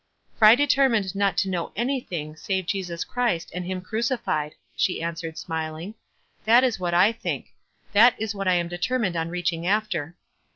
[0.39, 5.13] "Tor I determined not to know anything save Jesus Christ, and him crucified,'" she an
[5.13, 5.93] swered, smiling.
[6.43, 7.53] "That is what I think—
[7.93, 10.15] that is what I am determined on reaching after.''